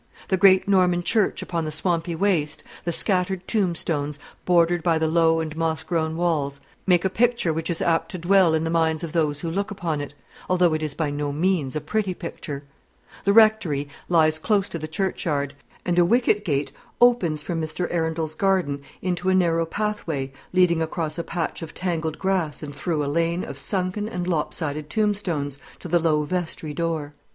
The 0.29 0.35
great 0.35 0.67
Norman 0.67 1.03
church 1.03 1.43
upon 1.43 1.63
the 1.63 1.69
swampy 1.69 2.15
waste, 2.15 2.63
the 2.85 2.91
scattered 2.91 3.47
tombstones, 3.47 4.17
bordered 4.45 4.81
by 4.81 4.97
the 4.97 5.05
low 5.05 5.39
and 5.39 5.55
moss 5.55 5.83
grown 5.83 6.17
walls, 6.17 6.59
make 6.87 7.05
a 7.05 7.07
picture 7.11 7.53
which 7.53 7.69
is 7.69 7.83
apt 7.83 8.09
to 8.09 8.17
dwell 8.17 8.55
in 8.55 8.63
the 8.63 8.71
minds 8.71 9.03
of 9.03 9.13
those 9.13 9.41
who 9.41 9.51
look 9.51 9.69
upon 9.69 10.01
it, 10.01 10.15
although 10.49 10.73
it 10.73 10.81
is 10.81 10.95
by 10.95 11.11
no 11.11 11.31
means 11.31 11.75
a 11.75 11.81
pretty 11.81 12.15
picture. 12.15 12.63
The 13.25 13.33
Rectory 13.33 13.87
lies 14.09 14.39
close 14.39 14.67
to 14.69 14.79
the 14.79 14.87
churchyard; 14.87 15.53
and 15.85 15.99
a 15.99 16.03
wicket 16.05 16.43
gate 16.43 16.71
opens 16.99 17.43
from 17.43 17.61
Mr. 17.61 17.87
Arundel's 17.93 18.33
garden 18.33 18.81
into 19.03 19.29
a 19.29 19.35
narrow 19.35 19.67
pathway, 19.67 20.31
leading 20.51 20.81
across 20.81 21.19
a 21.19 21.23
patch 21.23 21.61
of 21.61 21.75
tangled 21.75 22.17
grass 22.17 22.63
and 22.63 22.75
through 22.75 23.05
a 23.05 23.05
lane 23.05 23.43
of 23.43 23.59
sunken 23.59 24.09
and 24.09 24.25
lopsided 24.25 24.89
tombstones, 24.89 25.59
to 25.77 25.87
the 25.87 25.99
low 25.99 26.23
vestry 26.23 26.73
door. 26.73 27.13